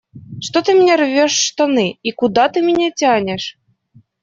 Что 0.45 0.63
ты 0.69 0.73
мне 0.77 0.95
рвешь 1.01 1.31
штаны 1.43 1.85
и 2.01 2.09
куда 2.23 2.49
ты 2.49 2.61
меня 2.71 2.89
тянешь? 2.89 3.55